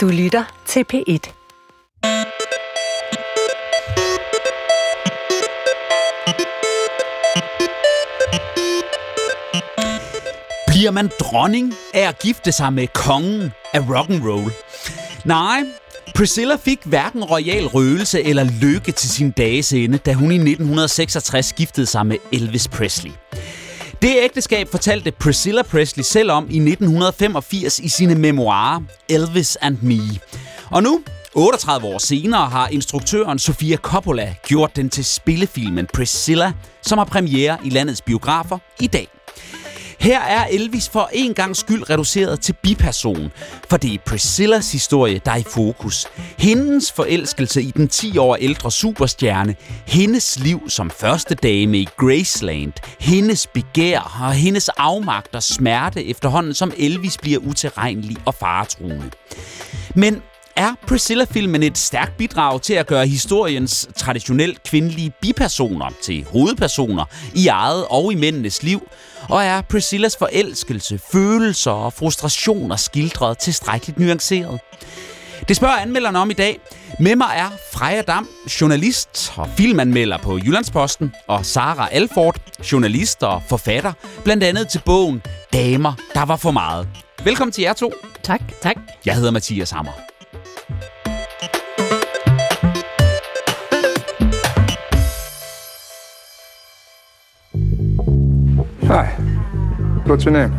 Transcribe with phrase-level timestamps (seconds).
[0.00, 1.32] Du lytter til P1.
[10.66, 14.52] Bliver man dronning af at gifte sig med kongen af rock and roll?
[15.24, 15.60] Nej,
[16.14, 21.52] Priscilla fik hverken royal røgelse eller lykke til sin dages ende, da hun i 1966
[21.52, 23.12] giftede sig med Elvis Presley.
[24.02, 29.98] Det ægteskab fortalte Priscilla Presley selv om i 1985 i sine memoarer Elvis and Me.
[30.70, 31.00] Og nu,
[31.34, 37.58] 38 år senere, har instruktøren Sofia Coppola gjort den til spillefilmen Priscilla, som har premiere
[37.64, 39.19] i landets biografer i dag.
[40.00, 43.32] Her er Elvis for en gang skyld reduceret til biperson,
[43.70, 46.06] for det er Priscillas historie, der er i fokus.
[46.38, 52.72] Hendes forelskelse i den 10 år ældre superstjerne, hendes liv som første dame i Graceland,
[53.00, 59.10] hendes begær og hendes afmagt og smerte efterhånden, som Elvis bliver utilregnelig og faretruende.
[59.94, 60.22] Men
[60.56, 67.46] er Priscilla-filmen et stærkt bidrag til at gøre historiens traditionelt kvindelige bipersoner til hovedpersoner i
[67.46, 68.88] eget og i mændenes liv,
[69.30, 74.60] og er Priscillas forelskelse, følelser og frustrationer skildret tilstrækkeligt nuanceret?
[75.48, 76.60] Det spørger anmelderne om i dag.
[77.00, 78.28] Med mig er Freja Dam,
[78.60, 82.36] journalist og filmanmelder på Jyllandsposten, og Sara Alford,
[82.72, 83.92] journalist og forfatter,
[84.24, 85.22] blandt andet til bogen
[85.52, 86.88] Damer, der var for meget.
[87.24, 87.92] Velkommen til jer to.
[88.22, 88.40] Tak.
[88.62, 88.76] Tak.
[89.06, 89.92] Jeg hedder Mathias Hammer.
[98.90, 99.06] Hi.
[100.06, 100.52] What's your name?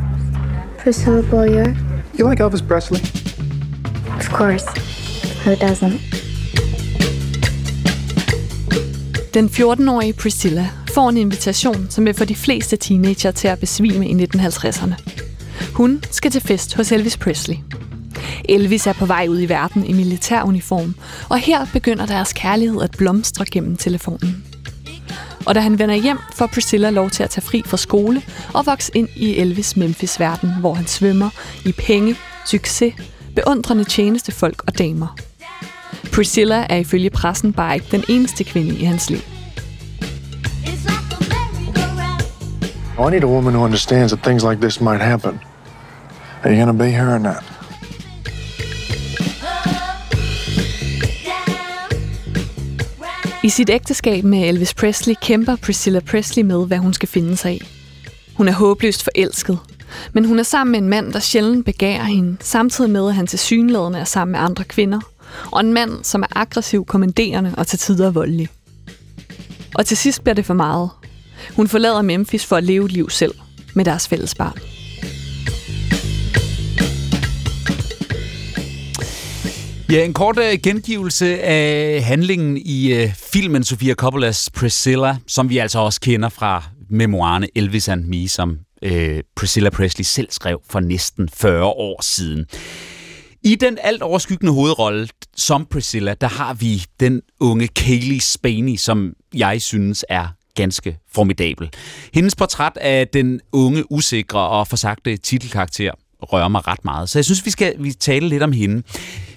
[0.77, 1.75] Priscilla Beaulieu.
[2.19, 3.01] You like Elvis Presley?
[4.19, 4.65] Of course.
[5.43, 5.99] Who doesn't?
[9.33, 14.07] Den 14-årige Priscilla får en invitation, som vil få de fleste teenager til at besvime
[14.07, 14.93] i 1950'erne.
[15.73, 17.55] Hun skal til fest hos Elvis Presley.
[18.49, 20.95] Elvis er på vej ud i verden i militæruniform,
[21.29, 24.50] og her begynder deres kærlighed at blomstre gennem telefonen.
[25.45, 28.21] Og da han vender hjem, får Priscilla lov til at tage fri fra skole
[28.53, 31.29] og vokse ind i Elvis Memphis-verden, hvor han svømmer
[31.65, 32.15] i penge,
[32.45, 32.93] succes,
[33.35, 35.17] beundrende tjenestefolk og damer.
[36.13, 39.19] Priscilla er ifølge pressen bare ikke den eneste kvinde i hans liv.
[42.99, 45.39] I need a woman who understands that things like this might happen.
[46.43, 47.50] Are you gonna be here or not?
[53.43, 57.55] I sit ægteskab med Elvis Presley kæmper Priscilla Presley med, hvad hun skal finde sig
[57.55, 57.61] i.
[58.35, 59.59] Hun er håbløst forelsket,
[60.13, 63.27] men hun er sammen med en mand, der sjældent begærer hende, samtidig med, at han
[63.27, 64.99] til synlædende er sammen med andre kvinder,
[65.51, 68.47] og en mand, som er aggressiv, kommanderende og til tider voldelig.
[69.75, 70.89] Og til sidst bliver det for meget.
[71.55, 73.33] Hun forlader Memphis for at leve et liv selv
[73.73, 74.70] med deres fælles barn.
[79.91, 85.57] Ja, en kort uh, gengivelse af handlingen i uh, filmen Sofia Coppolas Priscilla, som vi
[85.57, 90.79] altså også kender fra memoirerne Elvis and Me, som uh, Priscilla Presley selv skrev for
[90.79, 92.45] næsten 40 år siden.
[93.43, 99.13] I den alt overskyggende hovedrolle som Priscilla, der har vi den unge Kaylee Spaney, som
[99.33, 101.69] jeg synes er ganske formidabel.
[102.13, 105.91] Hendes portræt af den unge, usikre og forsagte titelkarakter
[106.23, 107.09] rører mig ret meget.
[107.09, 108.83] Så jeg synes, vi skal vi tale lidt om hende.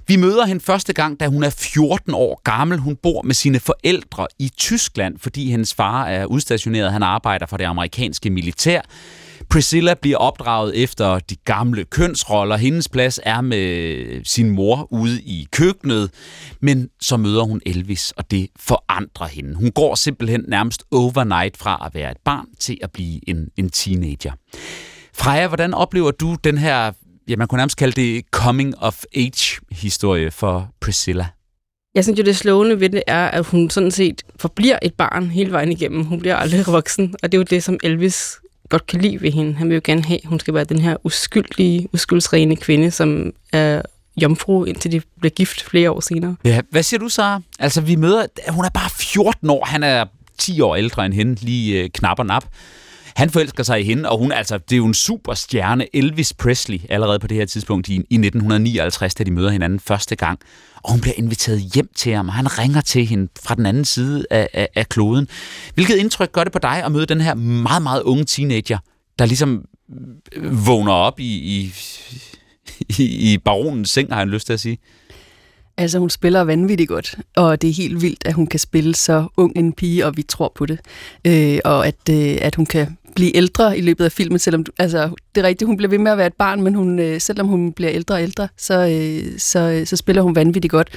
[0.07, 2.79] Vi møder hende første gang, da hun er 14 år gammel.
[2.79, 6.93] Hun bor med sine forældre i Tyskland, fordi hendes far er udstationeret.
[6.93, 8.81] Han arbejder for det amerikanske militær.
[9.51, 12.57] Priscilla bliver opdraget efter de gamle kønsroller.
[12.57, 16.11] Hendes plads er med sin mor ude i køkkenet,
[16.61, 19.55] men så møder hun Elvis, og det forandrer hende.
[19.55, 23.71] Hun går simpelthen nærmest overnight fra at være et barn til at blive en, en
[23.71, 24.33] teenager.
[25.15, 26.93] Freja, hvordan oplever du den her,
[27.29, 31.27] ja, man kunne nærmest kalde det coming of age historie for Priscilla?
[31.95, 35.27] Jeg synes jo, det slående ved det er, at hun sådan set forbliver et barn
[35.27, 36.05] hele vejen igennem.
[36.05, 38.33] Hun bliver aldrig voksen, og det er jo det, som Elvis
[38.69, 39.55] godt kan lide ved hende.
[39.55, 43.33] Han vil jo gerne have, at hun skal være den her uskyldige, uskyldsrene kvinde, som
[43.53, 43.83] er
[44.23, 46.37] jomfru, indtil de bliver gift flere år senere.
[46.45, 47.41] Ja, hvad siger du så?
[47.59, 50.05] Altså, vi møder, hun er bare 14 år, han er
[50.39, 52.45] 10 år ældre end hende, lige øh, knap og nap.
[53.17, 56.81] Han forelsker sig i hende, og hun altså, det er jo en superstjerne, Elvis Presley,
[56.89, 60.39] allerede på det her tidspunkt i, i 1959, da de møder hinanden første gang.
[60.83, 63.85] Og hun bliver inviteret hjem til ham, og han ringer til hende fra den anden
[63.85, 65.29] side af, af, af kloden.
[65.75, 68.79] Hvilket indtryk gør det på dig at møde den her meget, meget unge teenager,
[69.19, 69.65] der ligesom
[70.37, 71.73] øh, vågner op i, i,
[72.99, 74.79] i, i baronens seng, har han lyst til at sige?
[75.77, 79.27] Altså, hun spiller vanvittigt godt, og det er helt vildt, at hun kan spille så
[79.37, 80.79] ung en pige, og vi tror på det.
[81.25, 84.73] Øh, og at, øh, at hun kan blive ældre i løbet af filmen, selvom du,
[84.79, 87.21] altså, det er rigtigt, hun bliver ved med at være et barn, men hun, øh,
[87.21, 90.89] selvom hun bliver ældre og ældre, så, øh, så, øh, så spiller hun vanvittigt godt.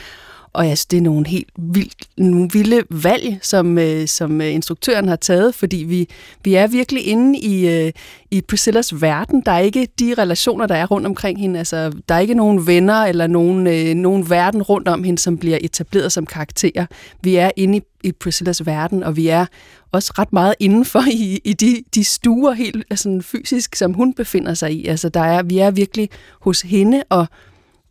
[0.58, 5.08] Og altså, det er nogle helt vild, nogle vilde valg, som, øh, som øh, instruktøren
[5.08, 6.10] har taget, fordi vi,
[6.44, 7.92] vi er virkelig inde i, øh,
[8.32, 9.42] i Priscillas verden.
[9.46, 11.60] Der er ikke de relationer, der er rundt omkring hende.
[11.60, 15.38] Altså, der er ikke nogen venner eller nogen, øh, nogen verden rundt om hende, som
[15.38, 16.86] bliver etableret som karakterer.
[17.22, 19.46] Vi er inde i, i Priscillas verden, og vi er
[19.92, 24.54] også ret meget indenfor i, i de, de stuer helt altså, fysisk, som hun befinder
[24.54, 24.88] sig i.
[24.88, 26.10] Altså, der er, vi er virkelig
[26.42, 27.28] hos hende, og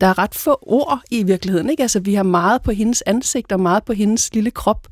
[0.00, 1.70] der er ret få ord i virkeligheden.
[1.70, 1.82] Ikke?
[1.82, 4.88] Altså, vi har meget på hendes ansigt og meget på hendes lille krop.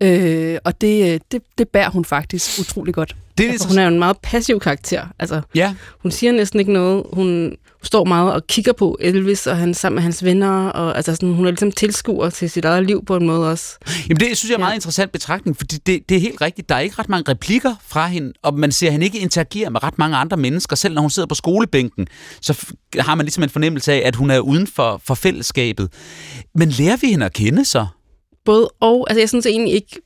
[0.00, 3.16] Øh, og det, det, det bærer hun faktisk utrolig godt.
[3.38, 5.06] Det er altså, hun er jo en meget passiv karakter.
[5.18, 5.74] Altså, ja.
[5.98, 7.04] Hun siger næsten ikke noget.
[7.12, 10.68] Hun står meget og kigger på Elvis og han sammen med hans venner.
[10.68, 13.78] Og, altså sådan, hun er ligesom tilskuer til sit eget liv på en måde også.
[14.08, 14.74] Jamen det synes jeg er meget ja.
[14.74, 16.68] interessant betragtning, fordi det, det er helt rigtigt.
[16.68, 19.70] Der er ikke ret mange replikker fra hende, og man ser, at han ikke interagerer
[19.70, 20.76] med ret mange andre mennesker.
[20.76, 22.06] Selv når hun sidder på skolebænken,
[22.40, 22.66] så
[22.98, 25.92] har man ligesom en fornemmelse af, at hun er uden for, for fællesskabet.
[26.54, 27.86] Men lærer vi hende at kende så?
[28.44, 29.06] Både og.
[29.10, 30.00] Altså jeg synes egentlig ikke,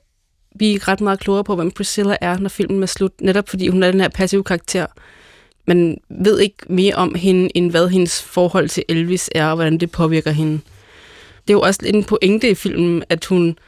[0.59, 3.13] vi er ret meget klogere på, hvem Priscilla er, når filmen er slut.
[3.21, 4.87] Netop fordi hun er den her passive karakter
[5.69, 9.79] man ved ikke mere om hende, end hvad hendes forhold til Elvis er, og hvordan
[9.79, 10.53] det påvirker hende.
[11.49, 13.59] Det er jo også en pointe i filmen, at hun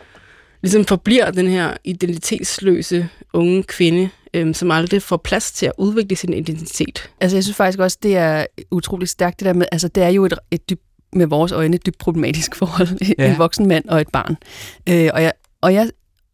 [0.62, 6.16] ligesom forbliver den her identitetsløse unge kvinde, øhm, som aldrig får plads til at udvikle
[6.16, 7.10] sin identitet.
[7.20, 10.08] Altså jeg synes faktisk også, det er utroligt stærkt det der med, altså det er
[10.08, 10.82] jo et, et dybt,
[11.12, 12.88] med vores øjne dybt problematisk forhold,
[13.18, 13.32] ja.
[13.32, 14.36] en voksen mand og et barn.
[14.88, 15.90] Øh, og, jeg, og, jeg,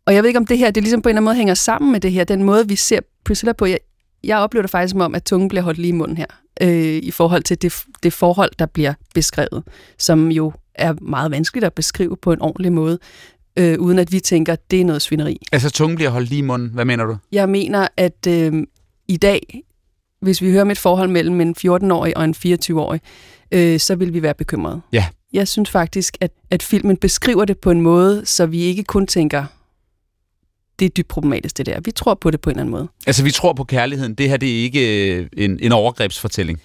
[0.06, 1.54] og jeg ved ikke om det her, det ligesom på en eller anden måde hænger
[1.54, 3.66] sammen med det her, den måde vi ser Priscilla på.
[3.66, 3.78] Jeg,
[4.24, 6.26] jeg oplever det faktisk som om, at tungen bliver holdt lige i munden her,
[6.60, 9.62] øh, i forhold til det, det forhold, der bliver beskrevet,
[9.98, 12.98] som jo er meget vanskeligt at beskrive på en ordentlig måde,
[13.56, 15.38] øh, uden at vi tænker, at det er noget svineri.
[15.52, 17.16] Altså tungen bliver holdt lige i munden, hvad mener du?
[17.32, 18.66] Jeg mener, at øh,
[19.08, 19.62] i dag,
[20.20, 23.00] hvis vi hører om et forhold mellem en 14-årig og en 24-årig,
[23.52, 24.80] øh, så vil vi være bekymrede.
[24.92, 25.06] Ja.
[25.32, 29.06] Jeg synes faktisk, at, at filmen beskriver det på en måde, så vi ikke kun
[29.06, 29.44] tænker,
[30.78, 31.80] det er dybt problematisk, det der.
[31.80, 32.88] Vi tror på det på en eller anden måde.
[33.06, 34.14] Altså, vi tror på kærligheden.
[34.14, 36.60] Det her, det er ikke øh, en, en overgrebsfortælling.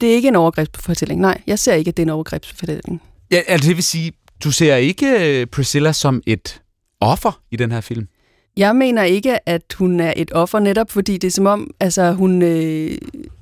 [0.00, 1.20] Det er ikke en overgrebsfortælling.
[1.20, 3.02] Nej, jeg ser ikke, at det er en overgrebsfortælling.
[3.30, 4.12] Ja, altså, det vil sige,
[4.44, 6.60] du ser ikke øh, Priscilla som et
[7.00, 8.08] offer i den her film?
[8.56, 12.12] Jeg mener ikke, at hun er et offer, netop fordi det er som om, altså
[12.12, 12.90] hun, øh,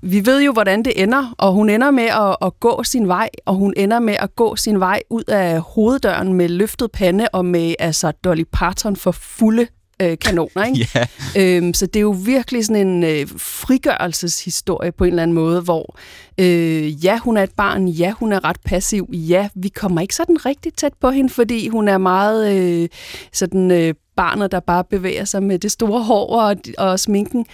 [0.03, 3.29] vi ved jo, hvordan det ender, og hun ender med at, at gå sin vej,
[3.47, 7.45] og hun ender med at gå sin vej ud af hoveddøren med løftet pande og
[7.45, 9.67] med altså Dolly Parton for fulde
[10.01, 10.65] øh, kanoner.
[10.65, 10.89] Ikke?
[11.37, 11.57] yeah.
[11.57, 15.61] øhm, så det er jo virkelig sådan en øh, frigørelseshistorie på en eller anden måde,
[15.61, 15.97] hvor
[16.41, 20.15] øh, ja, hun er et barn, ja, hun er ret passiv, ja, vi kommer ikke
[20.15, 22.89] sådan rigtig tæt på hende, fordi hun er meget øh,
[23.33, 27.47] sådan øh, barnet, der bare bevæger sig med det store hår og, og sminken.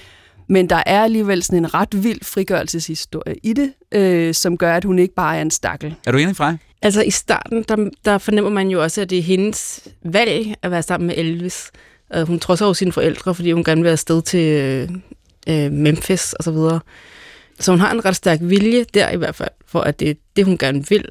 [0.49, 4.85] Men der er alligevel sådan en ret vild frigørelseshistorie i det, øh, som gør, at
[4.85, 5.95] hun ikke bare er en stakkel.
[6.07, 6.57] Er du enig, Frej?
[6.83, 10.71] Altså i starten, der, der fornemmer man jo også, at det er hendes valg at
[10.71, 11.71] være sammen med Elvis.
[12.17, 14.89] Uh, hun trodser over sine forældre, fordi hun gerne vil afsted til
[15.51, 16.81] uh, Memphis og så videre.
[17.61, 20.15] Så hun har en ret stærk vilje der i hvert fald, for at det er
[20.37, 21.05] det, hun gerne vil.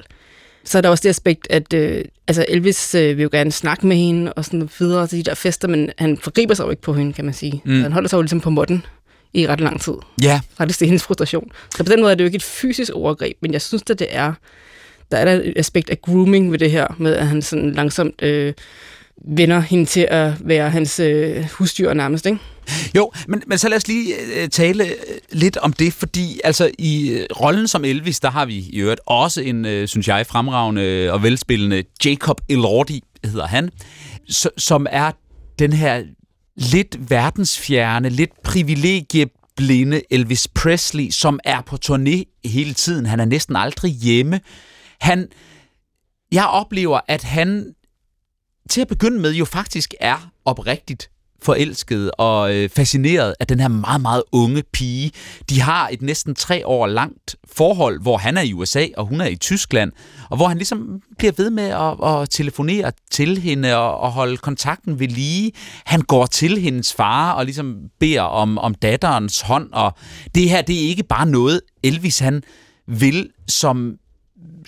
[0.64, 3.86] Så er der også det aspekt, at uh, altså Elvis uh, vil jo gerne snakke
[3.86, 6.82] med hende og sådan videre til de der fester, men han forgriber sig jo ikke
[6.82, 7.62] på hende, kan man sige.
[7.64, 7.82] Mm.
[7.82, 8.84] Han holder sig jo ligesom på måtten
[9.34, 9.94] i ret lang tid.
[10.22, 10.40] Ja.
[10.58, 11.50] Faktisk det er hendes frustration.
[11.76, 13.98] Så på den måde er det jo ikke et fysisk overgreb, men jeg synes, at
[13.98, 14.32] det er,
[15.10, 18.22] der er der et aspekt af grooming ved det her, med at han sådan langsomt
[18.22, 18.52] øh,
[19.24, 22.38] vender hende til at være hans øh, husdyr nærmest, ikke?
[22.94, 24.94] Jo, men, men så lad os lige øh, tale øh,
[25.32, 29.00] lidt om det, fordi altså i øh, rollen som Elvis, der har vi i øvrigt
[29.06, 33.70] også en, øh, synes jeg, fremragende og velspillende Jacob Elordi, hedder han,
[34.28, 35.10] så, som er
[35.58, 36.02] den her
[36.56, 43.06] lidt verdensfjerne, lidt privilegieblinde Elvis Presley, som er på turné hele tiden.
[43.06, 44.40] Han er næsten aldrig hjemme.
[45.00, 45.28] Han,
[46.32, 47.74] jeg oplever, at han
[48.70, 51.10] til at begynde med jo faktisk er oprigtigt
[51.42, 55.10] forelsket og øh, fascineret af den her meget, meget unge pige.
[55.50, 59.20] De har et næsten tre år langt forhold, hvor han er i USA, og hun
[59.20, 59.92] er i Tyskland,
[60.30, 64.36] og hvor han ligesom bliver ved med at, at telefonere til hende og, og holde
[64.36, 65.52] kontakten ved lige.
[65.84, 69.92] Han går til hendes far og ligesom beder om, om datterens hånd, og
[70.34, 72.42] det her, det er ikke bare noget, Elvis han
[72.86, 73.96] vil som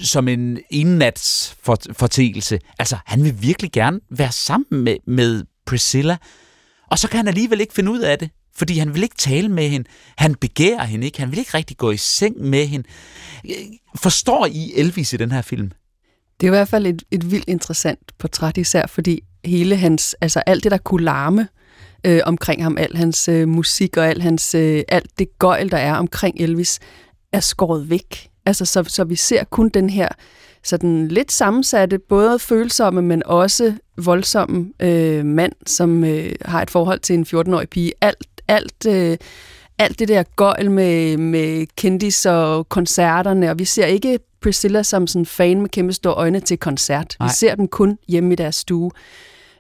[0.00, 1.56] som en indnats
[1.92, 2.58] fortælelse.
[2.78, 6.16] Altså, han vil virkelig gerne være sammen med, med Priscilla,
[6.90, 9.48] og så kan han alligevel ikke finde ud af det, fordi han vil ikke tale
[9.48, 9.88] med hende.
[10.16, 11.20] Han begærer hende ikke.
[11.20, 12.88] Han vil ikke rigtig gå i seng med hende.
[13.96, 15.70] Forstår I Elvis i den her film?
[16.40, 20.40] Det er i hvert fald et, et vildt interessant portræt, især fordi hele hans, altså
[20.46, 21.48] alt det, der kunne larme
[22.06, 25.78] øh, omkring ham, al hans øh, musik og al hans, øh, alt det gøjl, der
[25.78, 26.78] er omkring Elvis,
[27.32, 28.28] er skåret væk.
[28.48, 30.08] Altså, så, så vi ser kun den her
[30.64, 37.00] sådan lidt sammensatte, både følsomme, men også voldsomme øh, mand, som øh, har et forhold
[37.00, 37.92] til en 14-årig pige.
[38.00, 39.16] Alt, alt, øh,
[39.78, 45.06] alt det der gøjl med, med kendis og koncerterne, og vi ser ikke Priscilla som
[45.06, 47.16] sådan fan med kæmpe store øjne til koncert.
[47.18, 47.28] Nej.
[47.28, 48.90] Vi ser dem kun hjemme i deres stue.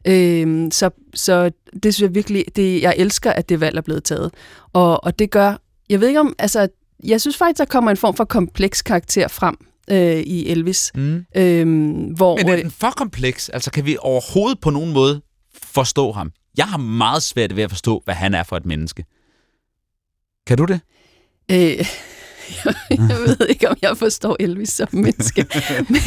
[0.04, 1.50] Øh, så, så
[1.82, 4.34] det synes jeg virkelig, det, jeg elsker, at det valg er blevet taget.
[4.72, 5.54] Og, og det gør,
[5.88, 6.68] jeg ved ikke om, altså,
[7.04, 9.56] jeg synes faktisk, der kommer en form for kompleks karakter frem
[9.90, 10.92] øh, i Elvis.
[10.94, 11.24] Mm.
[11.36, 13.48] Øhm, hvor, Men er den for kompleks?
[13.48, 15.22] Altså, kan vi overhovedet på nogen måde
[15.62, 16.32] forstå ham?
[16.56, 19.04] Jeg har meget svært ved at forstå, hvad han er for et menneske.
[20.46, 20.80] Kan du det?
[21.50, 21.86] Øh,
[22.90, 25.46] jeg ved ikke, om jeg forstår Elvis som menneske.
[25.88, 26.02] men,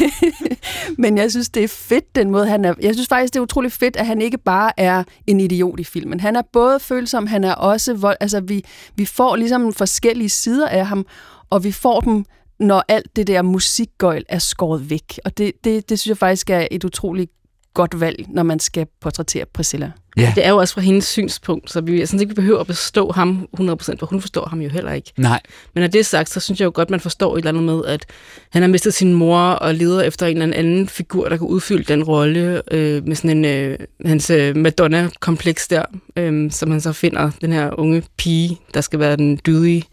[0.98, 2.74] men jeg synes, det er fedt, den måde, han er.
[2.80, 5.84] Jeg synes faktisk, det er utrolig fedt, at han ikke bare er en idiot i
[5.84, 6.20] filmen.
[6.20, 8.16] Han er både følsom, han er også vold.
[8.20, 8.64] Altså, vi,
[8.96, 11.06] vi får ligesom forskellige sider af ham,
[11.50, 12.24] og vi får dem
[12.60, 15.18] når alt det der musikgøjl er skåret væk.
[15.24, 17.30] Og det, det, det synes jeg faktisk er et utroligt
[17.74, 19.92] godt valg, når man skal portrættere Priscilla.
[20.16, 20.32] Ja.
[20.34, 22.66] Det er jo også fra hendes synspunkt, så vi, jeg synes ikke, vi behøver at
[22.66, 25.12] bestå ham 100%, for hun forstår ham jo heller ikke.
[25.16, 25.40] Nej.
[25.74, 27.62] Men når det er sagt, så synes jeg jo godt, man forstår et eller andet
[27.62, 28.06] med, at
[28.50, 31.84] han har mistet sin mor og leder efter en eller anden figur, der kan udfylde
[31.84, 35.84] den rolle øh, med sådan en øh, hans øh, Madonna-kompleks der,
[36.16, 39.84] øh, som han så finder den her unge pige, der skal være den dydige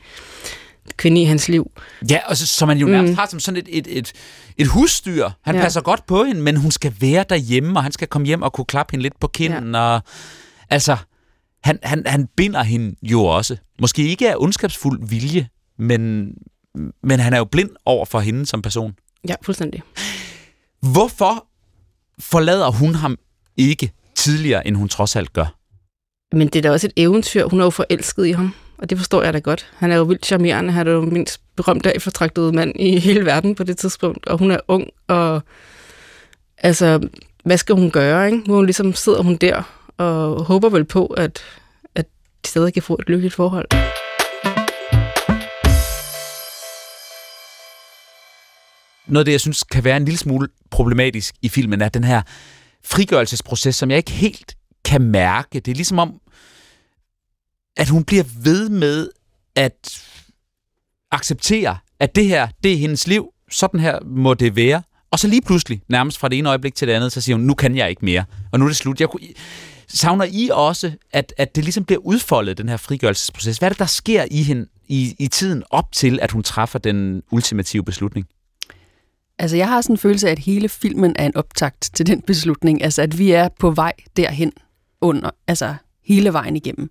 [0.98, 1.72] kvinde i hans liv.
[2.10, 2.92] Ja, og så, så man jo mm.
[2.92, 4.14] nærmest har som sådan et, et, et,
[4.58, 5.30] et husdyr.
[5.42, 5.62] Han ja.
[5.62, 8.54] passer godt på hende, men hun skal være derhjemme, og han skal komme hjem og
[8.54, 9.76] kunne klappe hende lidt på kinden.
[9.76, 9.82] Ja.
[9.82, 10.02] Og,
[10.70, 10.98] altså,
[11.64, 13.58] han, han, han binder hende jo også.
[13.82, 16.34] Måske ikke af ondskabsfuld vilje, men,
[17.04, 18.94] men han er jo blind over for hende som person.
[19.28, 19.82] Ja, fuldstændig.
[20.82, 21.48] Hvorfor
[22.20, 23.18] forlader hun ham
[23.58, 25.56] ikke tidligere, end hun trods alt gør?
[26.32, 27.48] Men det er da også et eventyr.
[27.48, 29.72] Hun er jo forelsket i ham og det forstår jeg da godt.
[29.78, 33.56] Han er jo vildt charmerende, han er jo mindst berømte fortragtede mand i hele verden
[33.56, 35.42] på det tidspunkt, og hun er ung, og
[36.58, 37.08] altså,
[37.44, 38.44] hvad skal hun gøre, ikke?
[38.48, 39.64] Nu ligesom sidder hun der
[39.98, 41.40] og håber vel på, at,
[41.96, 42.06] at
[42.46, 43.68] de stadig kan få et lykkeligt forhold.
[49.08, 52.04] Noget af det, jeg synes kan være en lille smule problematisk i filmen, er den
[52.04, 52.22] her
[52.86, 54.56] frigørelsesproces, som jeg ikke helt
[54.86, 55.60] kan mærke.
[55.60, 56.14] Det er ligesom om,
[57.80, 59.10] at hun bliver ved med
[59.56, 60.04] at
[61.12, 64.82] acceptere, at det her, det er hendes liv, sådan her må det være.
[65.12, 67.46] Og så lige pludselig, nærmest fra det ene øjeblik til det andet, så siger hun,
[67.46, 69.00] nu kan jeg ikke mere, og nu er det slut.
[69.00, 69.28] Jeg kunne,
[69.88, 73.58] savner I også, at, at det ligesom bliver udfoldet, den her frigørelsesproces?
[73.58, 76.80] Hvad er det, der sker i hende i, i tiden op til, at hun træffer
[76.80, 78.28] den ultimative beslutning?
[79.40, 82.22] Altså, jeg har sådan en følelse af, at hele filmen er en optakt til den
[82.22, 82.84] beslutning.
[82.84, 84.52] Altså, at vi er på vej derhen
[85.02, 86.90] under, altså hele vejen igennem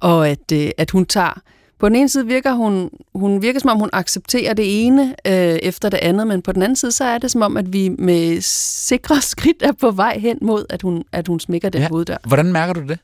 [0.00, 1.40] og at, øh, at hun tager...
[1.78, 5.58] På den ene side virker hun, hun virker som om, hun accepterer det ene øh,
[5.62, 7.88] efter det andet, men på den anden side, så er det som om, at vi
[7.88, 11.88] med sikre skridt er på vej hen mod, at hun, at hun smækker den ja.
[11.88, 12.16] hoveddør.
[12.26, 12.98] Hvordan mærker du det?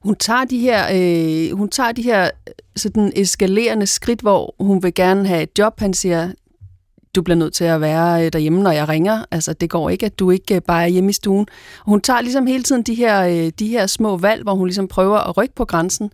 [0.00, 2.30] Hun tager de her, øh, hun tager de her
[2.76, 5.80] sådan eskalerende skridt, hvor hun vil gerne have et job.
[5.80, 6.32] Han siger,
[7.14, 9.24] du bliver nødt til at være øh, derhjemme, når jeg ringer.
[9.30, 11.46] Altså, det går ikke, at du ikke øh, bare er hjemme i stuen.
[11.78, 14.66] Og hun tager ligesom hele tiden de her, øh, de her små valg, hvor hun
[14.66, 16.10] ligesom prøver at rykke på grænsen.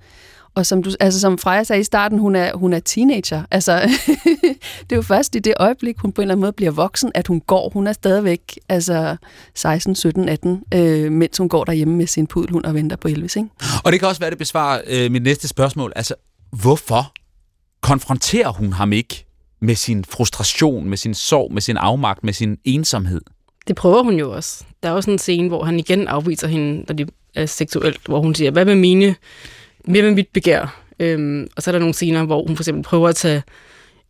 [0.55, 3.43] Og som, du, altså som Freja sagde i starten, hun er, hun er teenager.
[3.51, 3.81] Altså,
[4.81, 7.13] det er jo først i det øjeblik, hun på en eller anden måde bliver voksen,
[7.15, 7.71] at hun går.
[7.71, 9.17] Hun er stadigvæk altså
[9.55, 13.37] 16, 17, 18, øh, mens hun går derhjemme med sin pudelhund og venter på Elvis.
[13.37, 13.49] Ikke?
[13.85, 15.93] Og det kan også være, det besvarer øh, mit næste spørgsmål.
[15.97, 16.15] Altså,
[16.51, 17.13] hvorfor
[17.81, 19.27] konfronterer hun ham ikke
[19.61, 23.21] med sin frustration, med sin sorg, med sin afmagt, med sin ensomhed.
[23.69, 24.65] Det prøver hun jo også.
[24.83, 28.21] Der er også en scene, hvor han igen afviser hende, når det er seksuelt, hvor
[28.21, 29.15] hun siger, hvad med mine,
[29.85, 30.81] hvad med mit begær?
[31.01, 33.43] Øhm, og så er der nogle scener, hvor hun for eksempel prøver at tage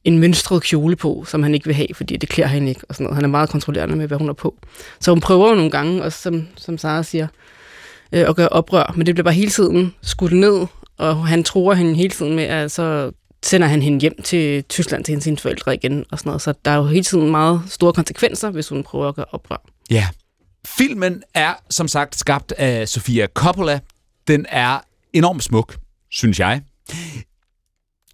[0.04, 2.80] en mønstret kjole på, som han ikke vil have, fordi det klæder hende ikke.
[2.88, 3.14] Og sådan noget.
[3.16, 4.54] Han er meget kontrollerende med, hvad hun er på.
[5.00, 7.26] Så hun prøver jo nogle gange, også som, som Sara siger,
[8.12, 10.66] øh, at gøre oprør, men det bliver bare hele tiden skudt ned,
[10.98, 13.12] og han tror hende hele tiden med, at så
[13.44, 16.42] sender han hende hjem til Tyskland til sine forældre igen og sådan noget.
[16.42, 19.62] Så der er jo hele tiden meget store konsekvenser, hvis hun prøver at gøre oprør.
[19.90, 20.08] Ja.
[20.66, 23.80] Filmen er som sagt skabt af Sofia Coppola.
[24.28, 24.78] Den er
[25.12, 25.76] enormt smuk,
[26.10, 26.62] synes jeg.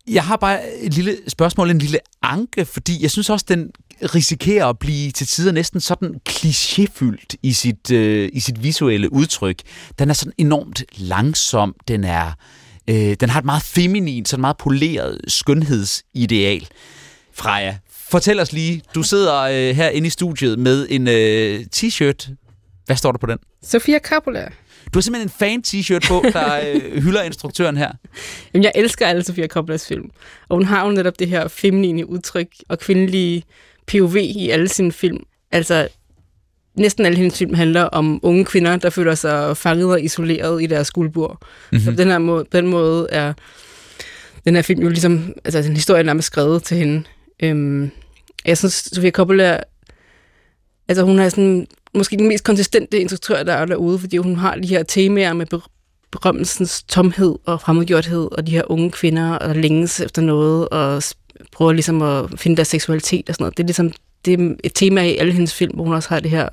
[0.08, 3.70] Jeg har bare et lille spørgsmål, en lille anke, fordi jeg synes også, den
[4.02, 9.60] risikerer at blive til tider næsten sådan klichéfyldt i sit, øh, i sit visuelle udtryk.
[9.98, 12.34] Den er sådan enormt langsom, den er Øh,
[12.94, 16.68] den har et meget feminin, sådan meget poleret skønhedsideal.
[17.32, 17.76] Freja,
[18.10, 22.30] fortæl os lige, du sidder øh, her inde i studiet med en øh, t-shirt.
[22.86, 23.38] Hvad står der på den?
[23.62, 24.48] Sofia Coppola.
[24.94, 27.92] Du har simpelthen en fan-t-shirt på, der øh, hylder instruktøren her.
[28.54, 30.10] Jamen, jeg elsker alle Sofia Coppolas film.
[30.48, 33.42] Og hun har jo netop det her feminine udtryk og kvindelige
[33.86, 35.22] POV i alle sine film.
[35.52, 35.88] Altså,
[36.74, 40.66] næsten alle hendes film handler om unge kvinder, der føler sig fanget og isoleret i
[40.66, 41.38] deres guldbord.
[41.40, 41.84] Mm-hmm.
[41.84, 43.32] Så på den her måde, på den måde er
[44.44, 47.02] den her film jo ligesom, altså den historie er nærmest skrevet til hende.
[47.42, 47.90] Øhm,
[48.44, 49.60] jeg synes, Sofia Coppola,
[50.88, 54.54] altså hun er sådan, måske den mest konsistente instruktør, der er derude, fordi hun har
[54.54, 55.46] de her temaer med
[56.12, 61.02] berømmelsens tomhed og fremmedgjorthed, og de her unge kvinder, der længes efter noget, og
[61.52, 63.56] prøver ligesom at finde deres seksualitet og sådan noget.
[63.56, 63.92] Det er ligesom
[64.24, 66.48] det er et tema i alle hendes film, hvor hun også har det her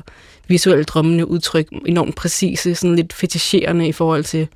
[0.47, 4.47] visuelt drømmende udtryk, enormt præcise, sådan lidt fetischerende i forhold til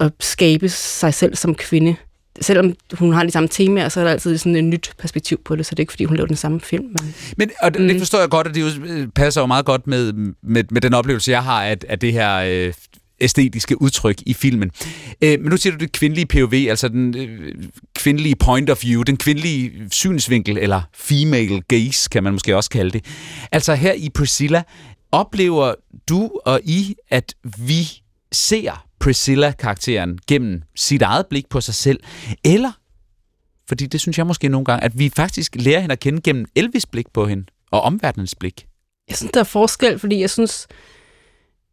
[0.00, 1.96] at skabe sig selv som kvinde.
[2.40, 5.56] Selvom hun har de samme temaer, så er der altid sådan et nyt perspektiv på
[5.56, 6.84] det, så det er ikke, fordi hun laver den samme film.
[6.84, 7.98] Men, men og det, mm.
[7.98, 10.94] forstår jeg godt, at det jo øh, passer jo meget godt med, med, med den
[10.94, 12.72] oplevelse, jeg har af, af det her øh,
[13.20, 14.70] æstetiske udtryk i filmen.
[15.22, 17.54] Øh, men nu siger du det kvindelige POV, altså den øh,
[17.94, 22.90] kvindelige point of view, den kvindelige synsvinkel, eller female gaze, kan man måske også kalde
[22.90, 23.04] det.
[23.52, 24.62] Altså her i Priscilla,
[25.12, 25.74] oplever
[26.08, 32.00] du og I, at vi ser Priscilla-karakteren gennem sit eget blik på sig selv,
[32.44, 32.72] eller,
[33.68, 36.46] fordi det synes jeg måske nogle gange, at vi faktisk lærer hende at kende gennem
[36.58, 38.66] Elvis' blik på hende, og omverdenens blik.
[39.08, 40.66] Jeg synes, der er forskel, fordi jeg synes,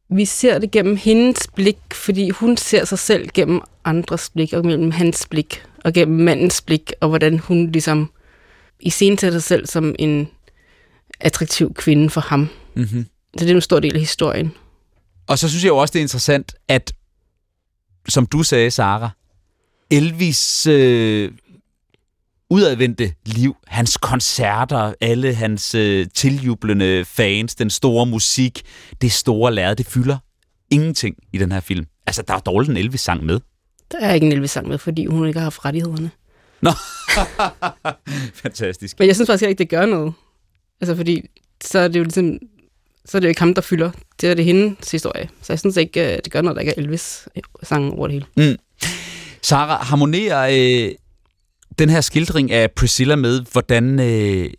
[0.09, 4.63] vi ser det gennem hendes blik, fordi hun ser sig selv gennem andres blik, og
[4.63, 8.11] gennem hans blik, og gennem mandens blik, og hvordan hun ligesom
[8.79, 8.89] i
[9.31, 10.27] sig selv som en
[11.19, 12.49] attraktiv kvinde for ham.
[12.75, 13.05] Mm-hmm.
[13.37, 14.51] Så det er en stor del af historien.
[15.27, 16.93] Og så synes jeg jo også, det er interessant, at
[18.09, 19.09] som du sagde, Sara,
[19.91, 21.31] Elvis øh,
[22.49, 28.61] udadvendte liv, hans koncerter, alle hans øh, tiljublende fans, den store musik,
[29.01, 30.17] det store lærred, det fylder
[30.71, 31.85] ingenting i den her film.
[32.07, 33.39] Altså, der er dårligt en Elvis-sang med.
[33.91, 36.11] Der er ikke en Elvis-sang med, fordi hun ikke har haft rettighederne.
[36.61, 36.71] Nå,
[38.43, 38.99] fantastisk.
[38.99, 40.13] Men jeg synes faktisk ikke, det gør noget.
[40.81, 41.21] Altså, fordi
[41.63, 42.39] så er det jo ligesom,
[43.05, 43.91] så er det jo ikke ham, der fylder.
[44.21, 45.29] Det er det hendes historie.
[45.41, 48.51] Så jeg synes ikke, øh, det gør noget, der ikke er Elvis-sang over det hele.
[48.51, 48.57] Mm.
[49.41, 50.49] Sara, harmonerer
[50.87, 50.95] øh,
[51.79, 54.49] den her skildring af Priscilla med, hvordan øh,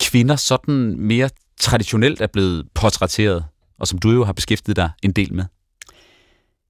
[0.00, 3.44] kvinder sådan mere traditionelt er blevet portrætteret,
[3.78, 5.44] og som du jo har beskæftiget dig en del med?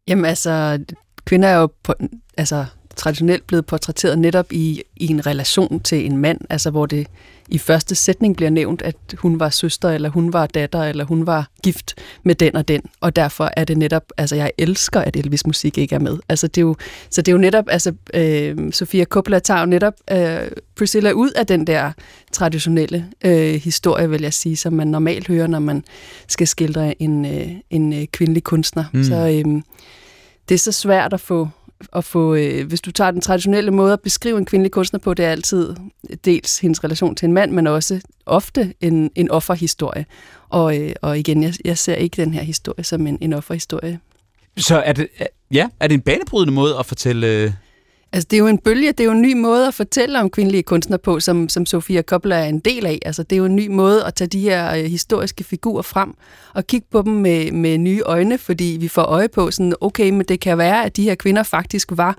[0.09, 0.85] Jamen altså,
[1.25, 1.94] kvinder er jo på,
[2.37, 7.07] altså, traditionelt blevet portrætteret netop i, i en relation til en mand, altså hvor det
[7.48, 11.26] i første sætning bliver nævnt, at hun var søster, eller hun var datter, eller hun
[11.26, 15.16] var gift med den og den, og derfor er det netop, altså jeg elsker, at
[15.16, 16.18] Elvis musik ikke er med.
[16.28, 16.76] Altså det er jo,
[17.11, 20.38] så det er jo netop, altså øh, Sofia Coppola tager jo netop øh,
[20.76, 21.92] Priscilla ud af den der
[22.33, 25.85] traditionelle øh, historie, vil jeg sige, som man normalt hører, når man
[26.28, 28.85] skal skildre en, øh, en øh, kvindelig kunstner.
[28.92, 29.04] Mm.
[29.04, 29.62] Så øh,
[30.48, 31.48] det er så svært at få
[31.92, 35.14] at få, øh, hvis du tager den traditionelle måde at beskrive en kvindelig kunstner på,
[35.14, 35.74] det er altid
[36.24, 40.06] dels hendes relation til en mand, men også ofte en, en offerhistorie.
[40.48, 44.00] Og, øh, og igen, jeg, jeg ser ikke den her historie som en, en offerhistorie.
[44.56, 45.08] Så er det,
[45.50, 47.52] ja, er det en banebrydende måde at fortælle øh,
[48.14, 50.31] Altså, det er jo en bølge, det er jo en ny måde at fortælle om
[50.31, 52.98] kvindelige kunstnere på, som, som Sofia Kobler er en del af.
[53.05, 56.14] Altså, det er jo en ny måde at tage de her øh, historiske figurer frem
[56.55, 60.11] og kigge på dem med, med nye øjne, fordi vi får øje på sådan, okay,
[60.11, 62.18] men det kan være, at de her kvinder faktisk var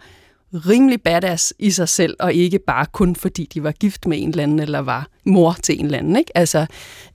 [0.54, 4.30] rimelig badass i sig selv, og ikke bare kun fordi de var gift med en
[4.30, 6.16] eller anden, eller var mor til en eller anden.
[6.16, 6.38] Ikke?
[6.38, 6.66] Altså,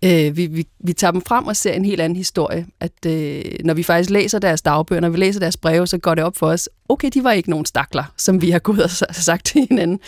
[0.05, 2.67] øh, vi, vi, vi tager dem frem og ser en helt anden historie.
[2.81, 6.15] At øh, når vi faktisk læser deres dagbøger, når vi læser deres breve, så går
[6.15, 9.15] det op for os, okay, de var ikke nogen stakler, som vi har gået og
[9.15, 10.01] sagt til hinanden,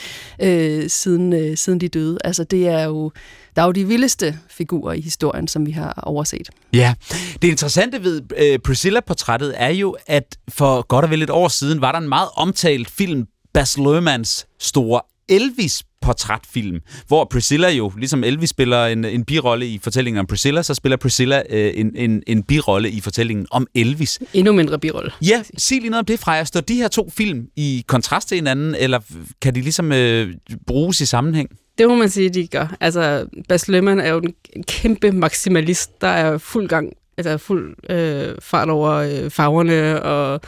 [0.42, 2.18] øh, siden, øh, siden de døde.
[2.24, 3.12] Altså, det er jo,
[3.56, 6.50] der er jo de vildeste figurer i historien, som vi har overset.
[6.72, 6.94] Ja,
[7.42, 11.80] det interessante ved øh, Priscilla-portrættet er jo, at for godt og vel et år siden
[11.80, 18.24] var der en meget omtalt film, Bas Lermans store Elvis portrætfilm, hvor Priscilla jo, ligesom
[18.24, 22.22] Elvis spiller en, en birolle i fortællingen om Priscilla, så spiller Priscilla øh, en, en,
[22.26, 24.20] en birolle i fortællingen om Elvis.
[24.34, 25.10] Endnu mindre birolle.
[25.22, 26.44] Ja, sig lige noget om det, Freja.
[26.44, 29.00] Står de her to film i kontrast til hinanden, eller
[29.42, 30.34] kan de ligesom øh,
[30.66, 31.48] bruges i sammenhæng?
[31.78, 32.76] Det må man sige, de gør.
[32.80, 38.34] Altså, Bas Lerman er jo en kæmpe maksimalist, der er fuld gang, altså fuld øh,
[38.40, 40.40] fart over øh, farverne og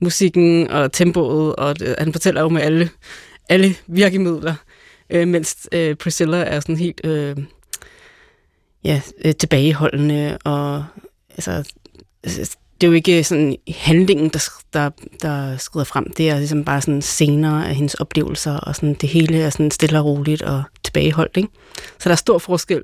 [0.00, 2.90] musikken og tempoet, og det, han fortæller jo med alle,
[3.48, 4.54] alle virkemidler
[5.12, 7.36] øh, mens øh, Priscilla er sådan helt øh,
[8.84, 10.84] ja, øh, tilbageholdende, og
[11.30, 11.72] altså,
[12.80, 14.90] det er jo ikke sådan handlingen, der, der,
[15.22, 16.12] der skrider frem.
[16.16, 19.70] Det er ligesom bare sådan scener af hendes oplevelser, og sådan det hele er sådan
[19.70, 21.36] stille og roligt og tilbageholdt.
[21.36, 21.48] Ikke?
[21.98, 22.82] Så der er stor forskel.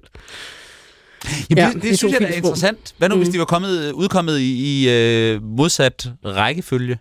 [1.50, 2.94] Jamen, Ja, det, det, synes jeg er interessant.
[2.98, 3.20] Hvad nu, mm.
[3.20, 6.98] hvis de var kommet, udkommet i, i øh, modsat rækkefølge?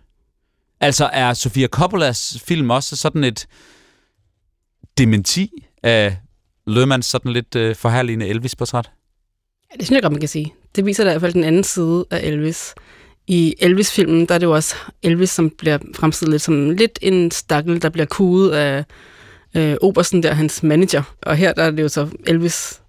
[0.80, 3.46] Altså, er Sofia Coppolas film også sådan et
[4.98, 5.50] dementi
[5.82, 6.16] af
[6.66, 8.90] Lømans sådan lidt øh, forherligende Elvis-portræt?
[9.70, 10.54] Ja, det synes jeg godt, man kan sige.
[10.76, 12.74] Det viser da i hvert fald den anden side af Elvis.
[13.26, 17.30] I Elvis-filmen, der er det jo også Elvis, som bliver fremstillet lidt som lidt en
[17.30, 18.84] stakkel, der bliver kuget af
[19.56, 21.02] øh, Obersten, der hans manager.
[21.22, 22.80] Og her der er det jo så Elvis...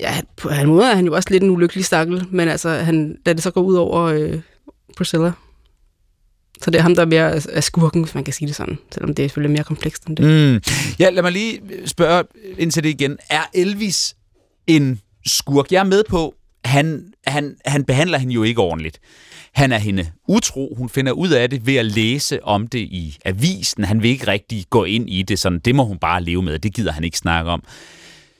[0.00, 3.16] Ja, på en måde er han jo også lidt en ulykkelig stakkel, men altså, han,
[3.26, 4.40] da det så går ud over øh,
[4.96, 5.32] Priscilla.
[6.62, 8.78] Så det er ham, der er mere af- skurken, hvis man kan sige det sådan,
[8.92, 10.24] selvom det er selvfølgelig mere komplekst end det.
[10.24, 10.62] Mm.
[10.98, 12.24] Ja, lad mig lige øh, spørge
[12.58, 13.18] ind til det igen.
[13.30, 14.14] Er Elvis
[14.66, 15.72] en skurk?
[15.72, 18.98] Jeg er med på, han, han, han behandler hende jo ikke ordentligt.
[19.52, 20.74] Han er hende utro.
[20.78, 23.84] Hun finder ud af det ved at læse om det i avisen.
[23.84, 25.38] Han vil ikke rigtig gå ind i det.
[25.38, 26.58] Sådan, det må hun bare leve med.
[26.58, 27.62] Det gider han ikke snakke om.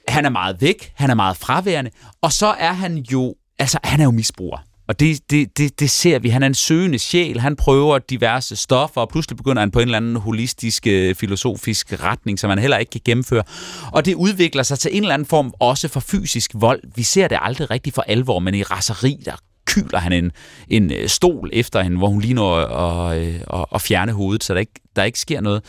[0.07, 0.91] Han er meget væk.
[0.95, 1.91] Han er meget fraværende.
[2.21, 4.57] Og så er han jo, altså han er jo misbruger.
[4.87, 6.29] Og det, det, det, det ser vi.
[6.29, 7.39] Han er en søgende sjæl.
[7.39, 12.03] Han prøver diverse stoffer, og pludselig begynder han på en eller anden holistisk, øh, filosofisk
[12.03, 13.43] retning, som han heller ikke kan gennemføre.
[13.91, 16.81] Og det udvikler sig til en eller anden form også for fysisk vold.
[16.95, 20.31] Vi ser det aldrig rigtig for alvor, men i raseri, der kyler han en,
[20.67, 24.43] en øh, stol efter hende, hvor hun lige når at, at, at, at fjerne hovedet,
[24.43, 25.63] så der ikke, der ikke sker noget.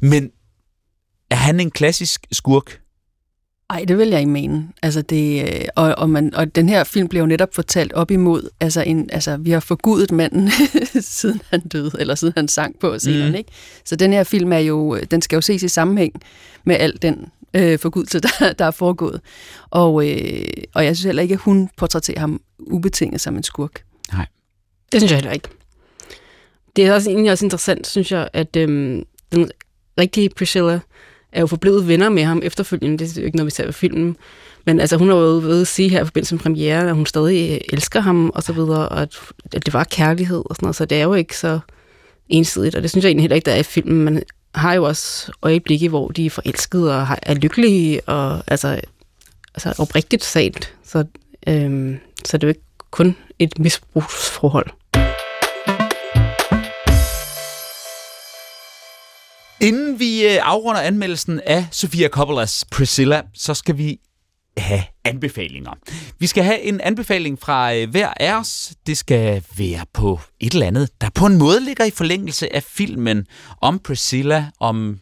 [0.00, 0.30] Men
[1.30, 2.80] er han en klassisk skurk?
[3.70, 4.68] Ej, det vil jeg ikke mene.
[4.82, 8.10] Altså det, øh, og, og, man, og den her film bliver jo netop fortalt op
[8.10, 10.50] imod, altså, en, altså vi har forgudet manden,
[11.00, 13.34] siden han døde, eller siden han sang på scenen, Mm.
[13.34, 13.50] ikke?
[13.84, 16.12] Så den her film er jo, den skal jo ses i sammenhæng
[16.64, 19.20] med al den øh, forgudelse, der, der er foregået.
[19.70, 23.82] Og, øh, og jeg synes heller ikke, at hun portrætterer ham ubetinget som en skurk.
[24.92, 25.48] Det synes jeg heller ikke.
[26.76, 29.50] Det er også egentlig også interessant, synes jeg, at øhm, den
[29.98, 30.80] rigtige Priscilla
[31.32, 32.98] er jo forblevet venner med ham efterfølgende.
[32.98, 34.16] Det er jo ikke noget, vi ser ved filmen.
[34.66, 37.06] Men altså, hun har jo ved at sige her i forbindelse med premiere, at hun
[37.06, 39.16] stadig elsker ham og så videre, og at,
[39.52, 40.76] at det var kærlighed og sådan noget.
[40.76, 41.58] Så det er jo ikke så
[42.28, 44.04] ensidigt, og det synes jeg egentlig heller ikke, der er i filmen.
[44.04, 44.22] Man
[44.54, 48.80] har jo også øjeblikke, hvor de er forelskede og er lykkelige, og altså,
[49.54, 50.74] altså oprigtigt salt.
[50.84, 51.04] Så,
[51.48, 52.60] øhm, så det er jo ikke
[52.90, 54.70] kun et misbrugsforhold.
[59.60, 63.98] Inden vi øh, afrunder anmeldelsen af Sofia Coppolas Priscilla, så skal vi
[64.56, 65.72] have anbefalinger.
[66.18, 68.72] Vi skal have en anbefaling fra øh, hver af os.
[68.86, 72.62] Det skal være på et eller andet, der på en måde ligger i forlængelse af
[72.62, 73.26] filmen
[73.60, 74.98] om Priscilla, om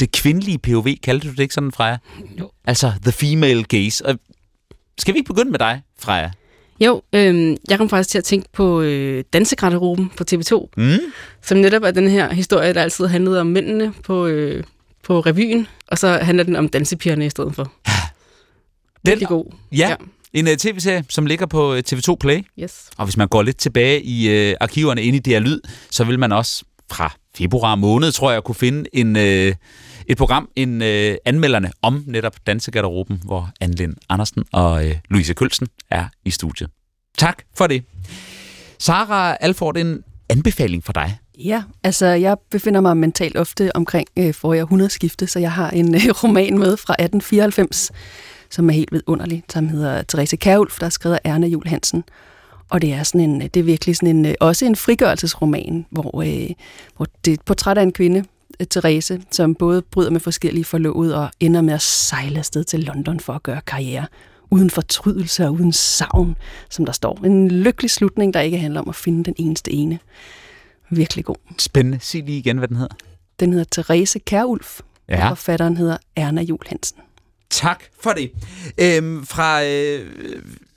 [0.00, 0.88] det kvindelige POV.
[1.02, 1.98] Kaldte du det ikke sådan, Freja?
[2.38, 2.50] Jo.
[2.64, 4.06] Altså the female gaze.
[4.06, 4.18] Og
[4.98, 6.30] skal vi ikke begynde med dig, Freja?
[6.80, 10.98] Jo, øh, jeg kom faktisk til at tænke på øh, Dansegarderoben på TV2, Mm?
[11.42, 14.64] som netop er den her historie, der altid handlede om mændene på, øh,
[15.04, 17.72] på revyen, og så handler den om dansepigerne i stedet for.
[19.06, 19.44] Den, Rigtig god.
[19.72, 19.94] ja,
[20.32, 22.38] en uh, tv-serie, som ligger på uh, TV2 Play.
[22.62, 22.90] Yes.
[22.98, 25.60] Og hvis man går lidt tilbage i øh, arkiverne inde i DR Lyd,
[25.90, 29.54] så vil man også fra februar måned, tror jeg, kunne finde en, øh,
[30.08, 35.68] et program, en øh, anmelderne om netop Dansegarderoben, hvor Anne Andersen og øh, Louise Kølsen
[35.90, 36.70] er i studiet.
[37.18, 37.84] Tak for det.
[38.78, 41.18] Sara Alford, en anbefaling for dig.
[41.38, 45.94] Ja, altså jeg befinder mig mentalt ofte omkring øh, forrige århundredeskifte, så jeg har en
[45.94, 47.90] øh, roman med fra 1894,
[48.50, 52.04] som er helt vidunderlig, som hedder Therese Kærulf, der er skrevet af Erna Jul Hansen.
[52.70, 56.22] Og det er, sådan en, det er virkelig sådan en, øh, også en frigørelsesroman, hvor,
[56.22, 56.50] øh,
[56.96, 58.24] hvor det er et portræt af en kvinde,
[58.64, 63.20] Therese, som både bryder med forskellige forlovede og ender med at sejle afsted til London
[63.20, 64.06] for at gøre karriere.
[64.50, 66.36] Uden fortrydelse og uden savn,
[66.70, 67.20] som der står.
[67.24, 69.98] En lykkelig slutning, der ikke handler om at finde den eneste ene.
[70.90, 71.36] Virkelig god.
[71.58, 71.98] Spændende.
[72.00, 72.94] Sig lige igen, hvad den hedder.
[73.40, 75.30] Den hedder Therese Kærulf, Ja.
[75.30, 76.96] og forfatteren hedder Erna Jul Hansen.
[77.50, 78.30] Tak for det.
[78.78, 80.06] Øhm, fra øh,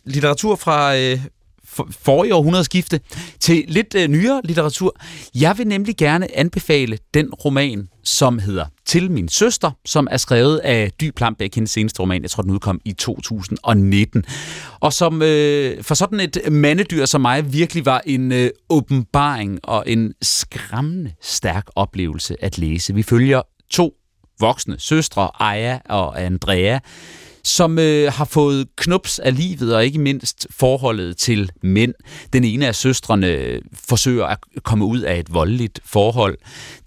[0.05, 1.19] litteratur fra øh,
[1.69, 2.99] for, forrige århundredeskifte
[3.39, 4.95] til lidt øh, nyere litteratur.
[5.35, 10.57] Jeg vil nemlig gerne anbefale den roman, som hedder Til min søster, som er skrevet
[10.57, 12.21] af Dy Plambæk, hendes seneste roman.
[12.21, 14.23] Jeg tror, den udkom i 2019.
[14.79, 19.83] Og som øh, for sådan et mandedyr som mig virkelig var en øh, åbenbaring og
[19.87, 22.95] en skræmmende stærk oplevelse at læse.
[22.95, 23.93] Vi følger to
[24.39, 26.79] voksne søstre, Aya og Andrea,
[27.43, 31.93] som øh, har fået knups af livet, og ikke mindst forholdet til mænd.
[32.33, 36.37] Den ene af søstrene øh, forsøger at komme ud af et voldeligt forhold.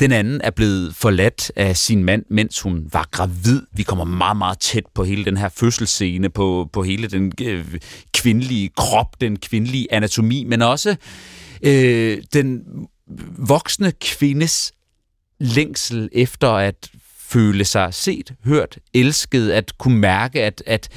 [0.01, 3.62] Den anden er blevet forladt af sin mand, mens hun var gravid.
[3.73, 7.65] Vi kommer meget, meget tæt på hele den her fødselsscene, på, på hele den øh,
[8.12, 10.97] kvindelige krop, den kvindelige anatomi, men også
[11.62, 12.62] øh, den
[13.38, 14.73] voksne kvindes
[15.41, 16.91] længsel efter at
[17.33, 20.88] føle sig set, hørt, elsket, at kunne mærke, at, at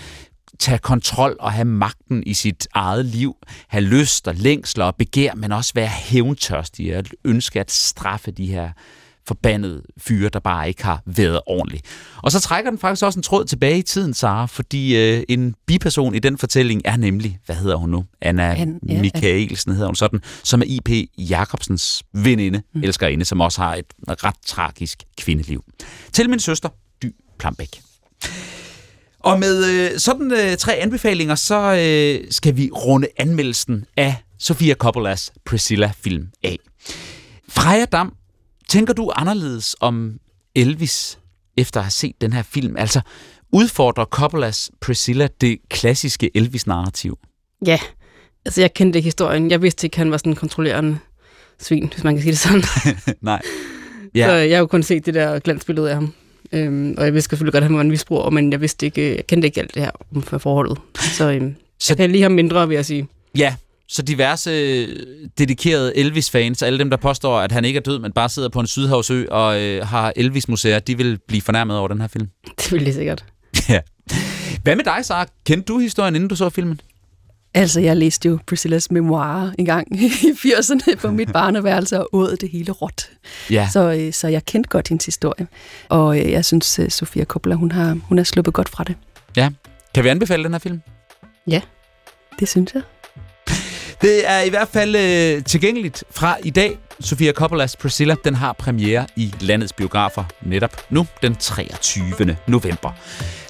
[0.60, 3.36] tage kontrol og have magten i sit eget liv,
[3.67, 8.45] have lyst og længsler og begær, men også være hævntørstig og ønske at straffe de
[8.45, 8.69] her
[9.28, 11.82] forbandede fyre, der bare ikke har været ordentlig.
[12.18, 15.56] Og så trækker den faktisk også en tråd tilbage i tiden, Sara, fordi øh, en
[15.66, 18.06] biperson i den fortælling er nemlig, hvad hedder hun nu?
[18.22, 20.90] Anna Han, ja, Michaelsen hedder hun sådan, som er I.P.
[21.18, 22.84] Jacobsens veninde, mm.
[22.84, 25.64] elskerinde, som også har et ret tragisk kvindeliv.
[26.14, 26.70] Til min søster,
[27.04, 27.82] Dy Plambæk.
[29.20, 34.74] Og med øh, sådan øh, tre anbefalinger, så øh, skal vi runde anmeldelsen af Sofia
[34.74, 36.58] Coppolas Priscilla-film af.
[37.50, 38.14] Freja Dam
[38.76, 40.20] Tænker du anderledes om
[40.56, 41.20] Elvis,
[41.58, 42.78] efter at have set den her film?
[42.78, 43.02] Altså,
[43.52, 47.20] udfordrer Coppolas Priscilla det klassiske Elvis-narrativ?
[47.66, 47.80] Ja,
[48.46, 49.52] altså jeg kendte ikke historien.
[49.52, 50.98] Jeg vidste ikke, han var sådan en kontrollerende
[51.60, 52.64] svin, hvis man kan sige det sådan.
[53.22, 53.42] Nej.
[54.16, 54.28] Ja.
[54.28, 56.14] Så jeg har jo kun set det der glansbillede af ham.
[56.52, 59.16] Øhm, og jeg vidste selvfølgelig godt, at han var en misbruger, men jeg vidste ikke,
[59.16, 60.78] jeg kendte ikke alt det her om forholdet.
[61.00, 63.08] Så, øhm, så jeg kan lige ham mindre, vil jeg sige.
[63.38, 63.56] Ja,
[63.88, 64.52] så diverse
[65.38, 68.60] dedikerede Elvis-fans, alle dem, der påstår, at han ikke er død, men bare sidder på
[68.60, 72.30] en sydhavsø og øh, har Elvis-museer, de vil blive fornærmet over den her film.
[72.58, 73.26] Det vil de sikkert.
[73.69, 73.80] ja.
[74.63, 75.26] Hvad med dig, Sara?
[75.45, 76.82] Kendte du historien, inden du så filmen?
[77.54, 82.38] Altså, jeg læste jo Priscillas memoirer en gang i 80'erne på mit barneværelse og åd
[82.38, 83.10] det hele råt.
[83.50, 83.69] Ja.
[83.74, 85.48] Så, øh, så jeg kendte godt hendes historie.
[85.89, 88.95] Og øh, jeg synes, øh, Sofia Coppola, hun har, hun har sluppet godt fra det.
[89.38, 89.50] Ja.
[89.93, 90.82] Kan vi anbefale den her film?
[91.48, 91.62] Ja,
[92.39, 92.82] det synes jeg.
[94.06, 96.78] Det er i hvert fald øh, tilgængeligt fra i dag.
[97.00, 102.38] Sofia Coppolas Priscilla, den har premiere i landets biografer netop nu, den 23.
[102.48, 102.91] november.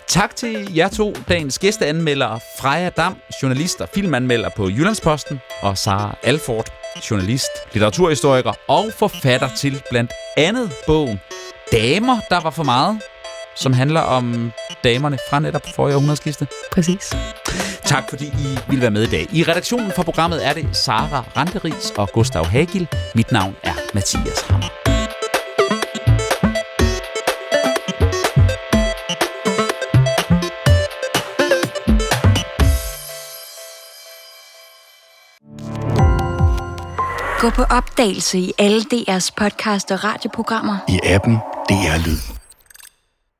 [0.08, 6.18] Tak til jer to, dagens gæsteanmelder Freja Dam, journalist og filmanmelder på Jyllandsposten, og Sara
[6.24, 6.66] Alford,
[7.12, 11.20] journalist, litteraturhistoriker og forfatter til blandt andet bogen
[11.72, 13.02] Damer, der var for meget,
[13.56, 14.52] som handler om
[14.84, 16.48] damerne fra netop forrige århundredeskifte.
[16.72, 17.14] Præcis.
[17.86, 19.28] Tak fordi I vil være med i dag.
[19.34, 22.88] I redaktionen for programmet er det Sara Randeris og Gustav Hagil.
[23.16, 24.68] Mit navn er Mathias Hammer.
[37.40, 40.78] Gå på opdagelse i alle DR's podcast og radioprogrammer.
[40.90, 41.36] I appen
[41.70, 42.35] DR Lyd.